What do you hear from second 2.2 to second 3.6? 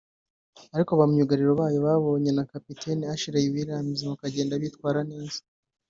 na kapiteni Ashley